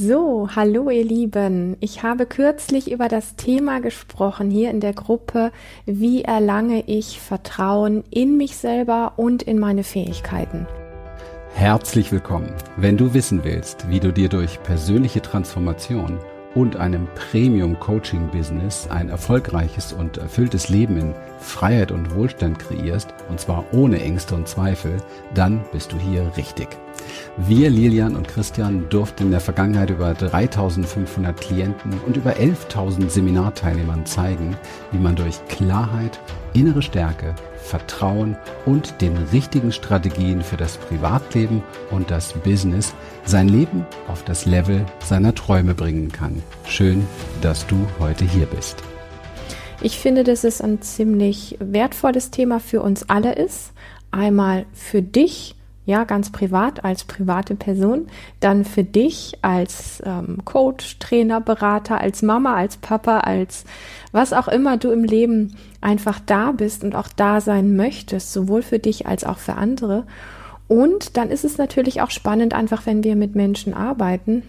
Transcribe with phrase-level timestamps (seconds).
[0.00, 1.76] So, hallo ihr Lieben.
[1.80, 5.50] Ich habe kürzlich über das Thema gesprochen hier in der Gruppe,
[5.86, 10.68] wie erlange ich Vertrauen in mich selber und in meine Fähigkeiten.
[11.52, 12.54] Herzlich willkommen.
[12.76, 16.20] Wenn du wissen willst, wie du dir durch persönliche Transformation
[16.54, 23.64] und einem Premium-Coaching-Business ein erfolgreiches und erfülltes Leben in Freiheit und Wohlstand kreierst, und zwar
[23.72, 24.98] ohne Ängste und Zweifel,
[25.34, 26.68] dann bist du hier richtig.
[27.36, 34.06] Wir, Lilian und Christian, durften in der Vergangenheit über 3500 Klienten und über 11.000 Seminarteilnehmern
[34.06, 34.56] zeigen,
[34.92, 36.18] wie man durch Klarheit,
[36.54, 42.94] innere Stärke, Vertrauen und den richtigen Strategien für das Privatleben und das Business
[43.24, 46.42] sein Leben auf das Level seiner Träume bringen kann.
[46.66, 47.06] Schön,
[47.42, 48.82] dass du heute hier bist.
[49.80, 53.72] Ich finde, dass es ein ziemlich wertvolles Thema für uns alle ist.
[54.10, 55.54] Einmal für dich,
[55.88, 58.08] ja, ganz privat als private Person,
[58.40, 63.64] dann für dich als ähm, Coach, Trainer, Berater, als Mama, als Papa, als
[64.12, 68.60] was auch immer du im Leben einfach da bist und auch da sein möchtest, sowohl
[68.60, 70.04] für dich als auch für andere.
[70.68, 74.42] Und dann ist es natürlich auch spannend, einfach wenn wir mit Menschen arbeiten,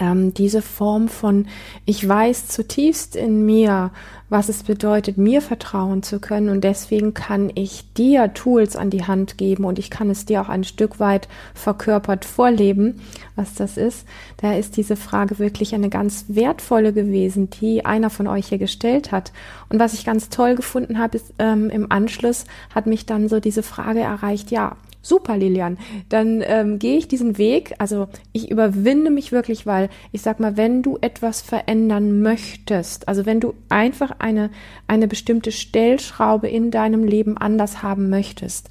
[0.00, 1.46] ähm, diese Form von,
[1.84, 3.90] ich weiß zutiefst in mir,
[4.30, 9.04] was es bedeutet, mir vertrauen zu können und deswegen kann ich dir Tools an die
[9.04, 13.00] Hand geben und ich kann es dir auch ein Stück weit verkörpert vorleben,
[13.36, 14.06] was das ist.
[14.38, 19.12] Da ist diese Frage wirklich eine ganz wertvolle gewesen, die einer von euch hier gestellt
[19.12, 19.32] hat.
[19.68, 23.40] Und was ich ganz toll gefunden habe, ist ähm, im Anschluss hat mich dann so
[23.40, 27.74] diese Frage erreicht, ja, super, Lilian, dann ähm, gehe ich diesen Weg.
[27.78, 33.26] Also ich überwinde mich wirklich, weil ich sag mal, wenn du etwas verändern möchtest, also
[33.26, 34.50] wenn du einfach eine,
[34.86, 38.68] eine bestimmte Stellschraube in deinem Leben anders haben möchtest,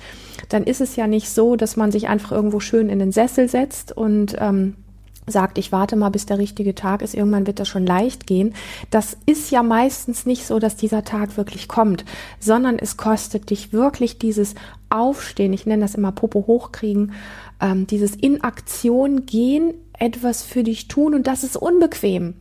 [0.49, 3.47] dann ist es ja nicht so, dass man sich einfach irgendwo schön in den Sessel
[3.47, 4.75] setzt und ähm,
[5.27, 8.53] sagt, ich warte mal, bis der richtige Tag ist, irgendwann wird das schon leicht gehen.
[8.89, 12.05] Das ist ja meistens nicht so, dass dieser Tag wirklich kommt,
[12.39, 14.55] sondern es kostet dich wirklich dieses
[14.89, 17.13] Aufstehen, ich nenne das immer Popo hochkriegen,
[17.61, 22.35] ähm, dieses in Aktion gehen, etwas für dich tun und das ist unbequem.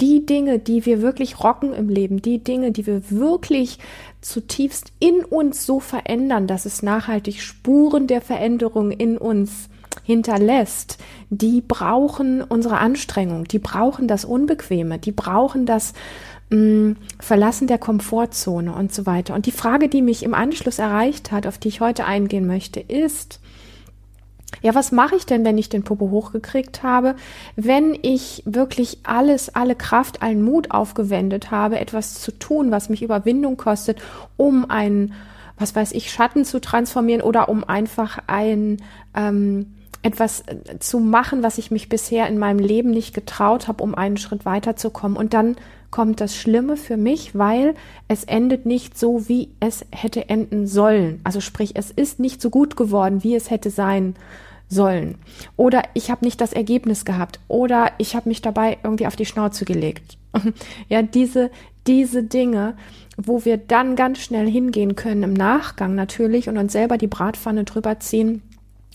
[0.00, 3.78] Die Dinge, die wir wirklich rocken im Leben, die Dinge, die wir wirklich
[4.22, 9.68] zutiefst in uns so verändern, dass es nachhaltig Spuren der Veränderung in uns
[10.02, 10.98] hinterlässt,
[11.30, 15.92] die brauchen unsere Anstrengung, die brauchen das Unbequeme, die brauchen das
[16.50, 19.34] mh, mm, Verlassen der Komfortzone und so weiter.
[19.34, 22.80] Und die Frage, die mich im Anschluss erreicht hat, auf die ich heute eingehen möchte,
[22.80, 23.40] ist,
[24.62, 27.14] ja, was mache ich denn, wenn ich den Popo hochgekriegt habe,
[27.56, 33.02] wenn ich wirklich alles, alle Kraft, allen Mut aufgewendet habe, etwas zu tun, was mich
[33.02, 34.02] Überwindung kostet,
[34.36, 35.14] um einen,
[35.56, 38.82] was weiß ich, Schatten zu transformieren oder um einfach ein
[39.14, 39.66] ähm,
[40.02, 43.94] etwas äh, zu machen, was ich mich bisher in meinem Leben nicht getraut habe, um
[43.94, 45.16] einen Schritt weiterzukommen.
[45.16, 45.56] Und dann
[45.90, 47.74] kommt das Schlimme für mich, weil
[48.08, 51.20] es endet nicht so, wie es hätte enden sollen.
[51.24, 54.14] Also sprich, es ist nicht so gut geworden, wie es hätte sein
[54.68, 55.16] sollen.
[55.56, 57.40] Oder ich habe nicht das Ergebnis gehabt.
[57.48, 60.16] Oder ich habe mich dabei irgendwie auf die Schnauze gelegt.
[60.88, 61.50] ja, diese,
[61.88, 62.76] diese Dinge,
[63.16, 67.64] wo wir dann ganz schnell hingehen können im Nachgang natürlich und uns selber die Bratpfanne
[67.64, 68.42] drüber ziehen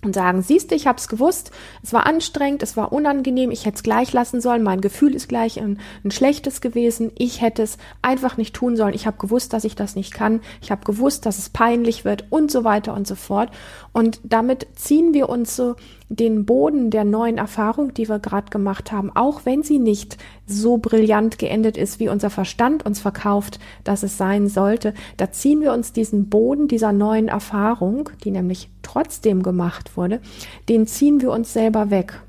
[0.05, 1.51] und sagen, siehst du, ich habe es gewusst,
[1.83, 5.27] es war anstrengend, es war unangenehm, ich hätte es gleich lassen sollen, mein Gefühl ist
[5.27, 9.53] gleich ein, ein schlechtes gewesen, ich hätte es einfach nicht tun sollen, ich habe gewusst,
[9.53, 12.93] dass ich das nicht kann, ich habe gewusst, dass es peinlich wird und so weiter
[12.93, 13.49] und so fort.
[13.95, 15.77] Und damit ziehen wir uns so
[16.09, 20.77] den Boden der neuen Erfahrung, die wir gerade gemacht haben, auch wenn sie nicht so
[20.77, 25.71] brillant geendet ist, wie unser Verstand uns verkauft, dass es sein sollte, da ziehen wir
[25.71, 30.19] uns diesen Boden dieser neuen Erfahrung, die nämlich trotzdem gemacht wurde,
[30.67, 32.19] den ziehen wir uns selber weg.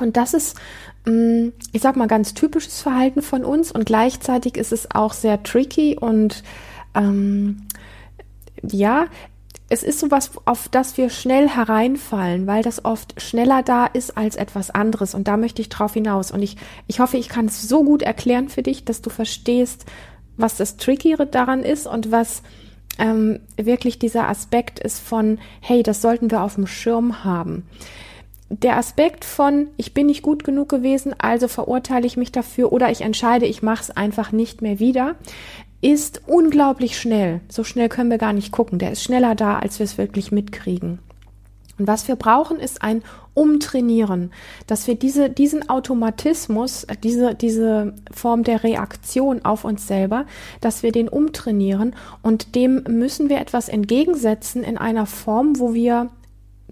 [0.00, 0.56] Und das ist,
[1.06, 5.42] mm, ich sag mal, ganz typisches Verhalten von uns und gleichzeitig ist es auch sehr
[5.42, 6.44] tricky und
[6.94, 7.62] ähm,
[8.62, 9.06] ja,
[9.74, 14.36] es ist sowas, auf das wir schnell hereinfallen, weil das oft schneller da ist als
[14.36, 15.16] etwas anderes.
[15.16, 16.30] Und da möchte ich drauf hinaus.
[16.30, 16.56] Und ich,
[16.86, 19.84] ich hoffe, ich kann es so gut erklären für dich, dass du verstehst,
[20.36, 22.42] was das Trickiere daran ist und was
[23.00, 27.66] ähm, wirklich dieser Aspekt ist von, hey, das sollten wir auf dem Schirm haben.
[28.50, 32.90] Der Aspekt von, ich bin nicht gut genug gewesen, also verurteile ich mich dafür oder
[32.92, 35.16] ich entscheide, ich mache es einfach nicht mehr wieder,
[35.84, 37.42] ist unglaublich schnell.
[37.50, 38.78] So schnell können wir gar nicht gucken.
[38.78, 40.98] Der ist schneller da, als wir es wirklich mitkriegen.
[41.78, 43.02] Und was wir brauchen, ist ein
[43.34, 44.30] Umtrainieren,
[44.66, 50.24] dass wir diese, diesen Automatismus, diese, diese Form der Reaktion auf uns selber,
[50.60, 56.10] dass wir den umtrainieren und dem müssen wir etwas entgegensetzen in einer Form, wo wir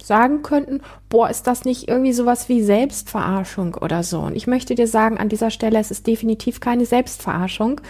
[0.05, 4.21] sagen könnten, boah, ist das nicht irgendwie sowas wie Selbstverarschung oder so?
[4.21, 7.81] Und ich möchte dir sagen, an dieser Stelle, es ist definitiv keine Selbstverarschung,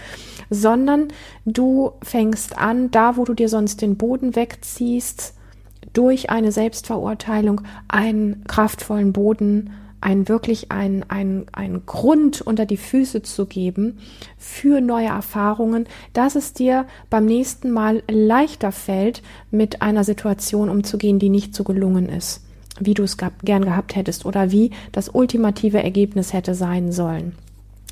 [0.51, 1.09] sondern
[1.45, 5.35] du fängst an, da wo du dir sonst den Boden wegziehst,
[5.93, 9.71] durch eine Selbstverurteilung einen kraftvollen Boden
[10.03, 13.99] einen wirklich einen, einen, einen Grund unter die Füße zu geben
[14.37, 21.19] für neue Erfahrungen, dass es dir beim nächsten Mal leichter fällt, mit einer Situation umzugehen,
[21.19, 22.45] die nicht so gelungen ist,
[22.81, 27.37] wie du es gern gehabt hättest oder wie das ultimative Ergebnis hätte sein sollen.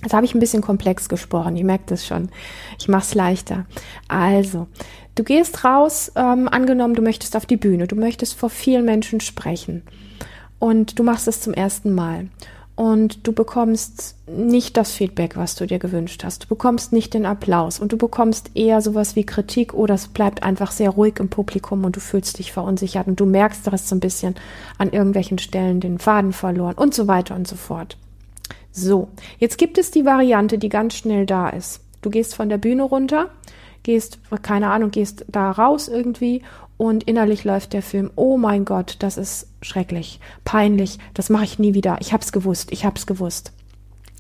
[0.02, 2.30] Jetzt habe ich ein bisschen komplex gesprochen, ihr merkt es schon.
[2.78, 3.66] Ich mache es leichter.
[4.08, 4.66] Also,
[5.14, 9.20] du gehst raus, ähm, angenommen, du möchtest auf die Bühne, du möchtest vor vielen Menschen
[9.20, 9.82] sprechen
[10.60, 12.28] und du machst es zum ersten Mal
[12.76, 16.44] und du bekommst nicht das Feedback, was du dir gewünscht hast.
[16.44, 20.42] Du bekommst nicht den Applaus und du bekommst eher sowas wie Kritik oder es bleibt
[20.42, 23.88] einfach sehr ruhig im Publikum und du fühlst dich verunsichert und du merkst, du hast
[23.88, 24.34] so ein bisschen
[24.78, 27.96] an irgendwelchen Stellen den Faden verloren und so weiter und so fort.
[28.72, 29.08] So,
[29.38, 31.80] jetzt gibt es die Variante, die ganz schnell da ist.
[32.02, 33.30] Du gehst von der Bühne runter,
[33.82, 36.42] gehst, keine Ahnung, gehst da raus irgendwie
[36.76, 41.58] und innerlich läuft der Film, oh mein Gott, das ist schrecklich, peinlich, das mache ich
[41.58, 41.98] nie wieder.
[42.00, 43.52] Ich hab's gewusst, ich hab's gewusst.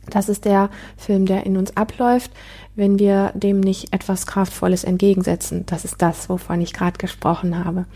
[0.08, 2.32] Das ist der Film, der in uns abläuft,
[2.74, 5.64] wenn wir dem nicht etwas Kraftvolles entgegensetzen.
[5.66, 7.86] Das ist das, wovon ich gerade gesprochen habe.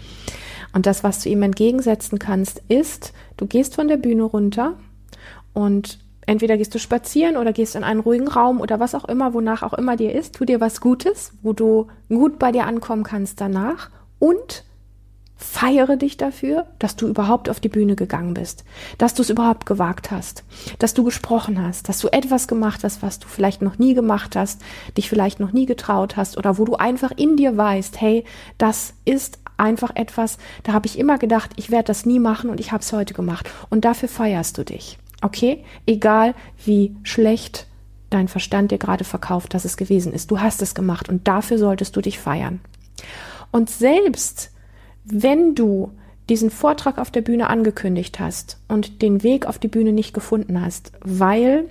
[0.72, 4.74] Und das, was du ihm entgegensetzen kannst, ist, du gehst von der Bühne runter
[5.52, 9.34] und entweder gehst du spazieren oder gehst in einen ruhigen Raum oder was auch immer,
[9.34, 13.04] wonach auch immer dir ist, tu dir was Gutes, wo du gut bei dir ankommen
[13.04, 14.64] kannst danach und
[15.36, 18.64] feiere dich dafür, dass du überhaupt auf die Bühne gegangen bist,
[18.98, 20.44] dass du es überhaupt gewagt hast,
[20.78, 24.36] dass du gesprochen hast, dass du etwas gemacht hast, was du vielleicht noch nie gemacht
[24.36, 24.62] hast,
[24.96, 28.24] dich vielleicht noch nie getraut hast oder wo du einfach in dir weißt, hey,
[28.58, 32.60] das ist einfach etwas, da habe ich immer gedacht, ich werde das nie machen und
[32.60, 34.98] ich habe es heute gemacht und dafür feierst du dich.
[35.24, 35.64] Okay?
[35.86, 36.34] Egal
[36.64, 37.66] wie schlecht
[38.10, 40.30] dein Verstand dir gerade verkauft, dass es gewesen ist.
[40.30, 42.60] Du hast es gemacht und dafür solltest du dich feiern.
[43.50, 44.50] Und selbst
[45.04, 45.90] wenn du
[46.28, 50.60] diesen Vortrag auf der Bühne angekündigt hast und den Weg auf die Bühne nicht gefunden
[50.60, 51.68] hast, weil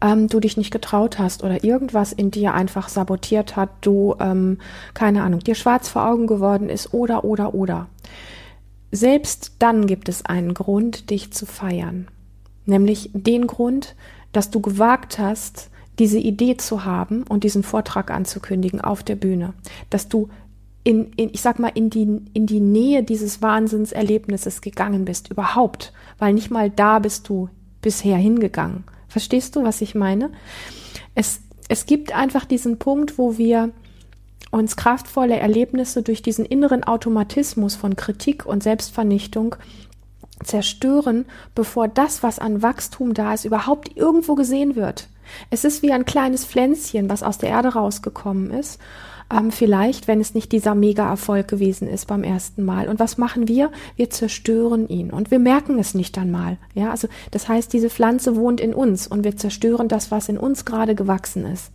[0.00, 4.58] ähm, du dich nicht getraut hast oder irgendwas in dir einfach sabotiert hat, du, ähm,
[4.94, 7.88] keine Ahnung, dir schwarz vor Augen geworden ist oder, oder, oder.
[8.90, 12.08] Selbst dann gibt es einen Grund, dich zu feiern.
[12.68, 13.96] Nämlich den Grund,
[14.32, 19.54] dass du gewagt hast, diese Idee zu haben und diesen Vortrag anzukündigen auf der Bühne.
[19.88, 20.28] Dass du
[20.84, 25.94] in, in, ich sag mal, in die, in die Nähe dieses Wahnsinnserlebnisses gegangen bist, überhaupt,
[26.18, 27.48] weil nicht mal da bist du
[27.80, 28.84] bisher hingegangen.
[29.08, 30.30] Verstehst du, was ich meine?
[31.14, 33.70] Es, es gibt einfach diesen Punkt, wo wir
[34.50, 39.56] uns kraftvolle Erlebnisse durch diesen inneren Automatismus von Kritik und Selbstvernichtung
[40.44, 45.08] zerstören, bevor das, was an Wachstum da ist, überhaupt irgendwo gesehen wird.
[45.50, 48.78] Es ist wie ein kleines Pflänzchen, was aus der Erde rausgekommen ist
[49.30, 52.88] ähm, vielleicht, wenn es nicht dieser Mega-Erfolg gewesen ist beim ersten Mal.
[52.88, 53.70] Und was machen wir?
[53.96, 56.58] Wir zerstören ihn und wir merken es nicht einmal.
[56.74, 60.38] Ja, also das heißt, diese Pflanze wohnt in uns und wir zerstören das, was in
[60.38, 61.70] uns gerade gewachsen ist.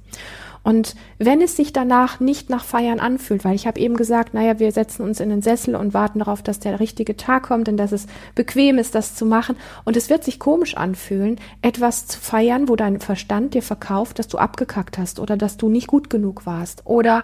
[0.63, 4.60] Und wenn es sich danach nicht nach Feiern anfühlt, weil ich habe eben gesagt, naja,
[4.60, 7.77] wir setzen uns in den Sessel und warten darauf, dass der richtige Tag kommt und
[7.77, 9.57] dass es bequem ist, das zu machen.
[9.83, 14.30] Und es wird sich komisch anfühlen, etwas zu feiern, wo dein Verstand dir verkauft, dass
[14.30, 17.23] du abgekackt hast oder dass du nicht gut genug warst oder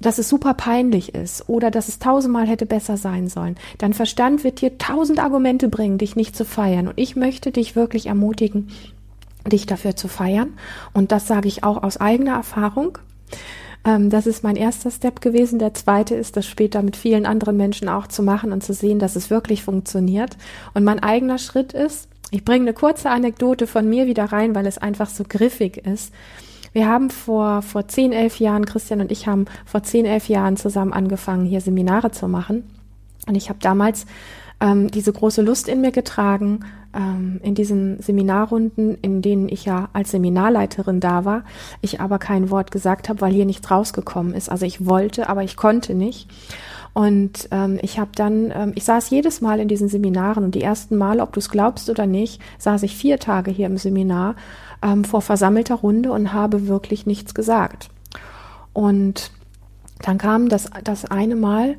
[0.00, 3.56] dass es super peinlich ist oder dass es tausendmal hätte besser sein sollen.
[3.78, 6.86] Dein Verstand wird dir tausend Argumente bringen, dich nicht zu feiern.
[6.86, 8.68] Und ich möchte dich wirklich ermutigen,
[9.48, 10.54] dich dafür zu feiern.
[10.92, 12.98] Und das sage ich auch aus eigener Erfahrung.
[13.84, 15.58] Ähm, das ist mein erster Step gewesen.
[15.58, 18.98] Der zweite ist, das später mit vielen anderen Menschen auch zu machen und zu sehen,
[18.98, 20.36] dass es wirklich funktioniert.
[20.74, 24.66] Und mein eigener Schritt ist, ich bringe eine kurze Anekdote von mir wieder rein, weil
[24.66, 26.12] es einfach so griffig ist.
[26.72, 30.56] Wir haben vor, vor zehn, elf Jahren, Christian und ich haben vor zehn, elf Jahren
[30.58, 32.64] zusammen angefangen, hier Seminare zu machen.
[33.26, 34.04] Und ich habe damals
[34.60, 39.88] ähm, diese große Lust in mir getragen, ähm, in diesen Seminarrunden, in denen ich ja
[39.92, 41.44] als Seminarleiterin da war,
[41.80, 44.50] ich aber kein Wort gesagt habe, weil hier nichts rausgekommen ist.
[44.50, 46.28] Also ich wollte, aber ich konnte nicht.
[46.94, 50.62] Und ähm, ich habe dann, ähm, ich saß jedes Mal in diesen Seminaren und die
[50.62, 54.34] ersten Mal, ob du es glaubst oder nicht, saß ich vier Tage hier im Seminar
[54.82, 57.90] ähm, vor versammelter Runde und habe wirklich nichts gesagt.
[58.72, 59.30] Und
[60.00, 61.76] dann kam das, das eine Mal,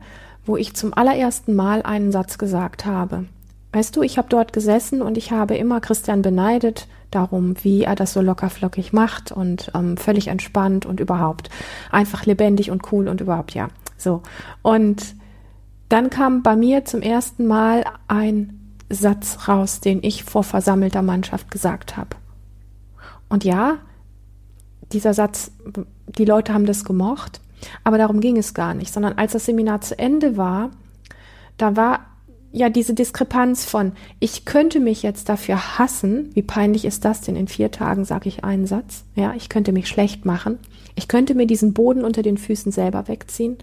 [0.49, 3.25] wo ich zum allerersten Mal einen Satz gesagt habe.
[3.71, 7.93] Weißt du, ich habe dort gesessen und ich habe immer Christian beneidet darum, wie er
[7.93, 11.51] das so lockerflockig macht und ähm, völlig entspannt und überhaupt
[11.91, 13.67] einfach lebendig und cool und überhaupt ja.
[13.95, 14.23] So.
[14.63, 15.15] Und
[15.87, 21.51] dann kam bei mir zum ersten Mal ein Satz raus, den ich vor versammelter Mannschaft
[21.51, 22.15] gesagt habe.
[23.29, 23.77] Und ja,
[24.93, 25.51] dieser Satz,
[26.07, 27.39] die Leute haben das gemocht,
[27.83, 30.71] aber darum ging es gar nicht, sondern als das Seminar zu Ende war,
[31.57, 32.05] da war
[32.51, 37.35] ja diese Diskrepanz von, ich könnte mich jetzt dafür hassen, wie peinlich ist das denn,
[37.35, 40.57] in vier Tagen sage ich einen Satz, ja, ich könnte mich schlecht machen,
[40.95, 43.57] ich könnte mir diesen Boden unter den Füßen selber wegziehen,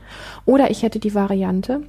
[0.45, 1.83] oder ich hätte die Variante,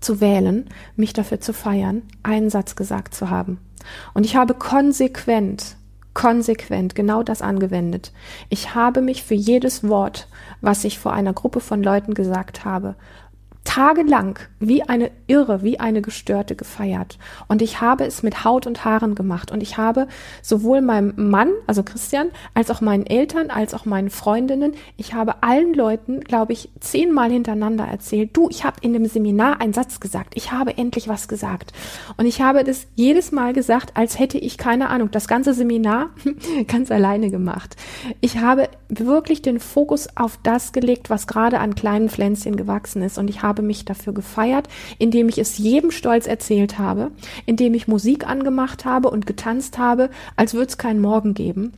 [0.00, 3.58] zu wählen, mich dafür zu feiern, einen Satz gesagt zu haben.
[4.14, 5.76] Und ich habe konsequent,
[6.14, 8.12] konsequent genau das angewendet.
[8.48, 10.28] Ich habe mich für jedes Wort,
[10.60, 12.94] was ich vor einer Gruppe von Leuten gesagt habe,
[13.72, 17.18] tagelang wie eine Irre, wie eine Gestörte gefeiert.
[17.48, 19.50] Und ich habe es mit Haut und Haaren gemacht.
[19.50, 20.08] Und ich habe
[20.42, 25.42] sowohl meinem Mann, also Christian, als auch meinen Eltern, als auch meinen Freundinnen, ich habe
[25.42, 30.00] allen Leuten, glaube ich, zehnmal hintereinander erzählt, du, ich habe in dem Seminar einen Satz
[30.00, 30.34] gesagt.
[30.36, 31.72] Ich habe endlich was gesagt.
[32.18, 36.10] Und ich habe das jedes Mal gesagt, als hätte ich keine Ahnung, das ganze Seminar
[36.68, 37.76] ganz alleine gemacht.
[38.20, 43.16] Ich habe wirklich den Fokus auf das gelegt, was gerade an kleinen Pflänzchen gewachsen ist.
[43.16, 47.12] Und ich habe habe mich dafür gefeiert, indem ich es jedem stolz erzählt habe,
[47.46, 51.72] indem ich Musik angemacht habe und getanzt habe, als würde es keinen Morgen geben.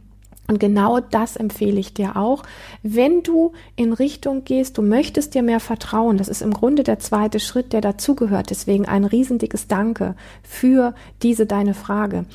[0.46, 2.42] Und genau das empfehle ich dir auch.
[2.82, 6.98] Wenn du in Richtung gehst, du möchtest dir mehr vertrauen, das ist im Grunde der
[6.98, 8.50] zweite Schritt, der dazugehört.
[8.50, 12.26] Deswegen ein riesendickes Danke für diese deine Frage.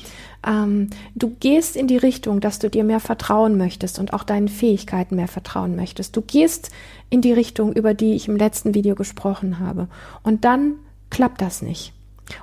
[0.46, 4.48] Ähm, du gehst in die Richtung, dass du dir mehr vertrauen möchtest und auch deinen
[4.48, 6.16] Fähigkeiten mehr vertrauen möchtest.
[6.16, 6.70] Du gehst
[7.10, 9.88] in die Richtung, über die ich im letzten Video gesprochen habe.
[10.22, 10.74] Und dann
[11.10, 11.92] klappt das nicht.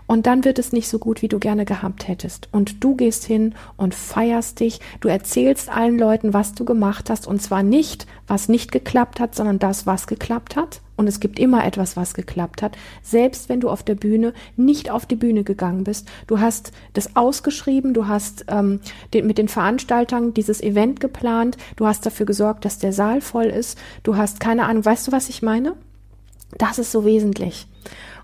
[0.05, 2.49] Und dann wird es nicht so gut, wie du gerne gehabt hättest.
[2.51, 4.79] Und du gehst hin und feierst dich.
[4.99, 7.27] Du erzählst allen Leuten, was du gemacht hast.
[7.27, 10.81] Und zwar nicht, was nicht geklappt hat, sondern das, was geklappt hat.
[10.97, 12.75] Und es gibt immer etwas, was geklappt hat.
[13.03, 16.09] Selbst wenn du auf der Bühne nicht auf die Bühne gegangen bist.
[16.25, 18.79] Du hast das ausgeschrieben, du hast ähm,
[19.13, 23.45] den, mit den Veranstaltern dieses Event geplant, du hast dafür gesorgt, dass der Saal voll
[23.45, 23.77] ist.
[24.01, 25.73] Du hast keine Ahnung, weißt du, was ich meine?
[26.57, 27.67] Das ist so wesentlich.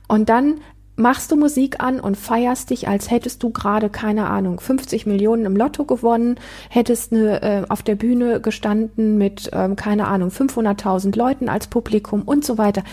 [0.08, 0.56] Und dann
[0.96, 5.46] machst du Musik an und feierst dich, als hättest du gerade, keine Ahnung, 50 Millionen
[5.46, 6.36] im Lotto gewonnen,
[6.70, 12.22] hättest eine, äh, auf der Bühne gestanden mit, ähm, keine Ahnung, 500.000 Leuten als Publikum
[12.24, 12.84] und so weiter.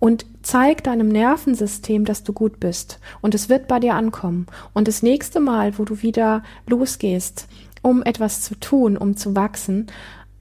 [0.00, 2.98] Und zeig deinem Nervensystem, dass du gut bist.
[3.20, 4.46] Und es wird bei dir ankommen.
[4.72, 7.46] Und das nächste Mal, wo du wieder losgehst,
[7.82, 9.86] um etwas zu tun, um zu wachsen,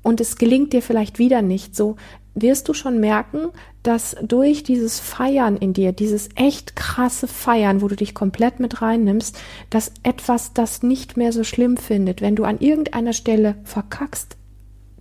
[0.03, 1.95] und es gelingt dir vielleicht wieder nicht so,
[2.35, 3.49] wirst du schon merken,
[3.83, 8.81] dass durch dieses Feiern in dir, dieses echt krasse Feiern, wo du dich komplett mit
[8.81, 9.37] reinnimmst,
[9.69, 14.37] dass etwas das nicht mehr so schlimm findet, wenn du an irgendeiner Stelle verkackst,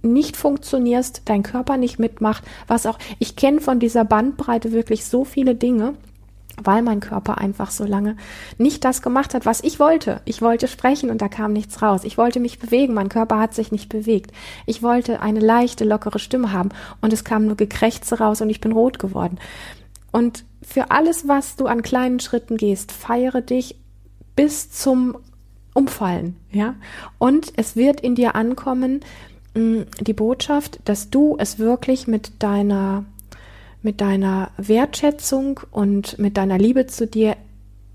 [0.02, 5.24] nicht funktionierst, dein Körper nicht mitmacht, was auch, ich kenne von dieser Bandbreite wirklich so
[5.24, 5.94] viele Dinge,
[6.62, 8.16] weil mein Körper einfach so lange
[8.58, 10.20] nicht das gemacht hat, was ich wollte.
[10.24, 12.04] Ich wollte sprechen und da kam nichts raus.
[12.04, 14.32] Ich wollte mich bewegen, mein Körper hat sich nicht bewegt.
[14.66, 18.60] Ich wollte eine leichte, lockere Stimme haben und es kam nur Gekrächze raus und ich
[18.60, 19.38] bin rot geworden.
[20.10, 23.76] Und für alles, was du an kleinen Schritten gehst, feiere dich
[24.36, 25.16] bis zum
[25.74, 26.74] Umfallen, ja?
[27.18, 29.00] Und es wird in dir ankommen,
[29.54, 33.04] mm, die Botschaft, dass du es wirklich mit deiner
[33.82, 37.36] mit deiner Wertschätzung und mit deiner Liebe zu dir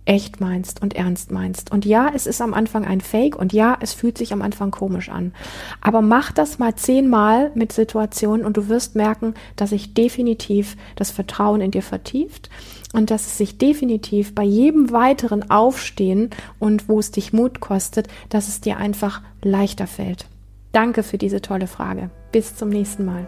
[0.08, 1.72] echt meinst und ernst meinst.
[1.72, 4.72] Und ja, es ist am Anfang ein Fake und ja, es fühlt sich am Anfang
[4.72, 5.34] komisch an.
[5.82, 11.12] Aber mach das mal zehnmal mit Situationen und du wirst merken, dass sich definitiv das
[11.12, 12.50] Vertrauen in dir vertieft
[12.94, 18.08] und dass es sich definitiv bei jedem weiteren Aufstehen und wo es dich Mut kostet,
[18.30, 20.26] dass es dir einfach leichter fällt.
[20.72, 22.10] Danke für diese tolle Frage.
[22.32, 23.28] Bis zum nächsten Mal.